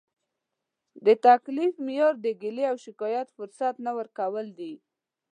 [1.05, 4.73] د تکلیف معیار د ګیلې او شکایت فرصت نه ورکول دي.